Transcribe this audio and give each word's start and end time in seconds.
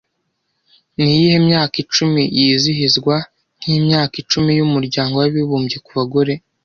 Niyihe 1.01 1.37
myaka 1.47 1.75
icumi 1.83 2.21
yizihizwa 2.37 3.15
nkimyaka 3.61 4.15
icumi 4.23 4.49
y’umuryango 4.53 5.13
w’abibumbye 5.17 5.77
ku 5.85 5.91
bagore 5.97 6.33